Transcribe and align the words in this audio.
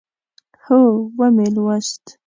هو، 0.65 0.81
ومی 1.19 1.47
لوست 1.55 2.03